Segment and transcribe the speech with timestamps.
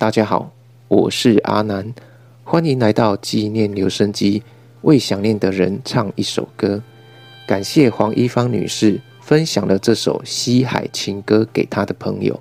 [0.00, 0.50] 大家好，
[0.88, 1.92] 我是阿南，
[2.42, 4.42] 欢迎来到纪念留声机，
[4.80, 6.82] 为想念的人唱一首歌。
[7.46, 12.40] 感谢黄一芳女士分享了这首西海情歌给她的朋友。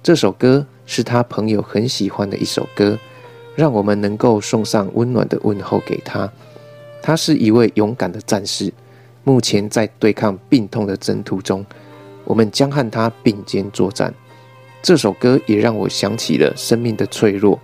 [0.00, 2.96] 这首歌是她朋友很喜欢的一首歌，
[3.56, 6.32] 让我们能够送上温暖的问候给她。
[7.02, 8.72] 她是一位勇敢的战士，
[9.24, 11.66] 目前在对抗病痛的征途中，
[12.22, 14.14] 我们将和她并肩作战。
[14.82, 17.58] 这首歌也让我想起了生命的脆弱，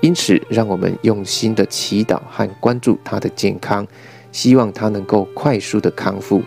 [0.00, 3.86] 因此让我们用心的祈祷和关注他的健康。
[4.32, 6.40] 希望他能够快速的康复。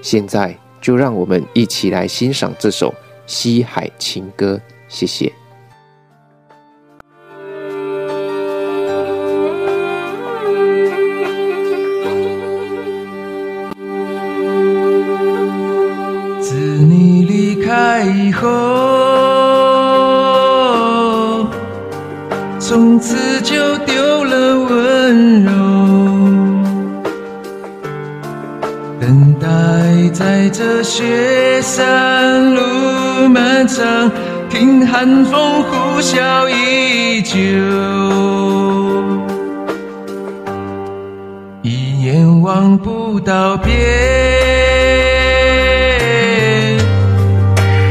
[0.00, 2.90] 现在就让我们一起来欣赏这首
[3.26, 4.54] 《西海情歌》，
[4.86, 5.32] 谢谢。
[16.40, 18.85] 自你离开以后，
[22.96, 25.52] 从此就丢了温柔。
[28.98, 29.46] 等待
[30.14, 34.10] 在这雪山路漫长，
[34.48, 37.36] 听寒风呼啸依旧，
[41.60, 43.74] 一眼望不到边，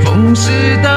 [0.04, 0.50] 风是
[0.84, 0.95] 刀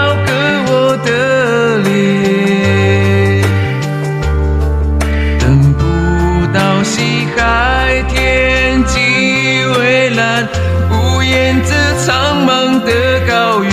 [11.31, 13.69] 沿着苍茫的高原。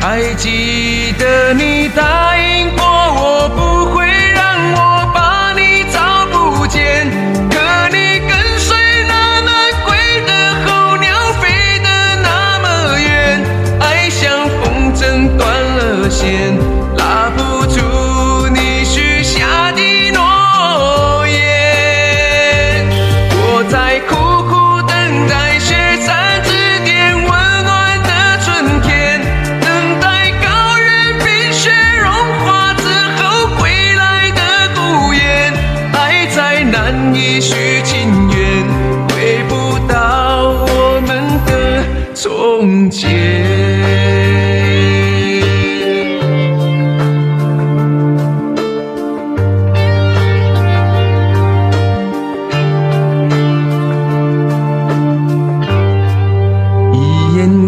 [0.00, 1.88] 还记得你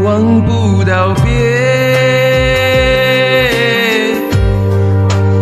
[0.03, 1.27] 望不到边，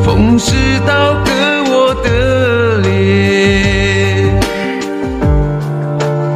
[0.04, 0.52] 风势
[0.86, 1.30] 刀割
[1.68, 4.38] 我的脸，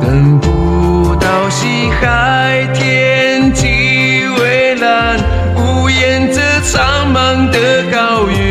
[0.01, 5.19] 等不到西海天际蔚蓝，
[5.57, 8.50] 无言这苍茫的高原。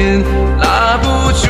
[0.00, 0.24] 了线，
[0.60, 1.48] 拉不住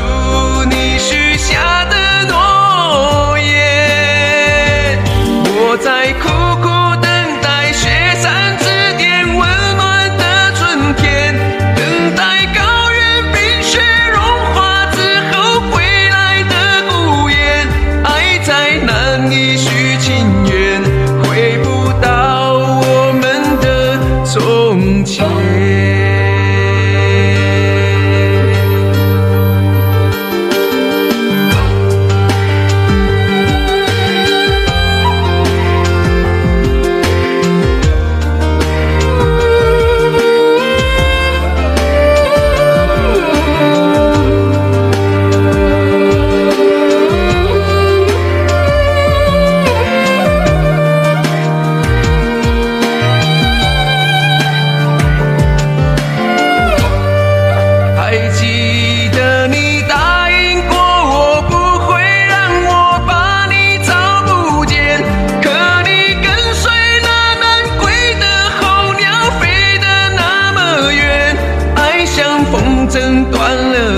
[0.65, 1.95] 你许下的
[2.27, 4.99] 诺言。
[5.47, 6.29] 我在苦
[6.61, 6.67] 苦
[7.01, 7.09] 等
[7.41, 7.89] 待雪
[8.21, 8.65] 山之
[8.99, 9.39] 巅温
[9.77, 11.35] 暖的春天，
[11.77, 13.01] 等待高原
[13.33, 13.79] 冰雪
[14.13, 14.19] 融
[14.53, 14.99] 化之
[15.31, 16.55] 后归来的
[16.89, 17.69] 孤雁，
[18.05, 20.40] 爱在难以续情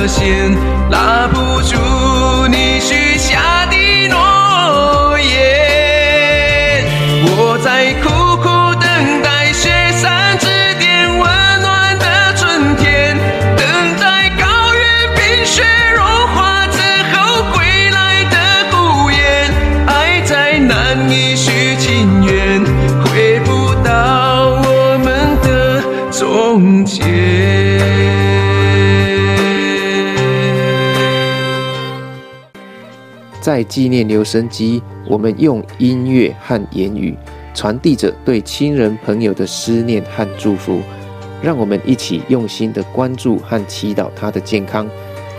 [0.03, 0.53] 断了线，
[0.91, 1.77] 拉不住
[2.49, 3.77] 你许下的
[4.09, 6.85] 诺言。
[7.25, 8.09] 我在苦
[8.39, 8.49] 苦
[8.81, 10.47] 等待雪山之
[10.81, 11.23] 巅温
[11.61, 13.17] 暖的春天，
[13.57, 13.65] 等
[14.01, 14.85] 待高原
[15.15, 15.63] 冰雪
[15.95, 16.81] 融化之
[17.13, 18.37] 后归来的
[18.73, 19.55] 孤雁，
[19.87, 20.99] 爱在难
[33.43, 37.13] 在纪念留声机，我们用音乐和言语
[37.53, 40.81] 传递着对亲人朋友的思念和祝福。
[41.43, 44.89] 让我们一起用心的关注和祈祷他的健康，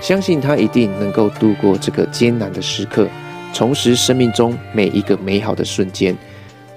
[0.02, 3.08] 相信他一定能够度过这个艰难的时刻，
[3.54, 6.14] 重拾生命中每一个美好的瞬间。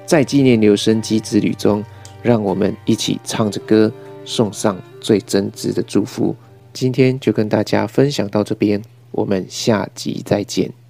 [0.06, 1.84] 在纪念留声机之旅中，
[2.22, 3.92] 让我们一起唱着歌，
[4.24, 6.36] 送上最真挚的祝福。
[6.72, 8.80] 今天就跟大家分享到这边，
[9.10, 10.85] 我们下集再见。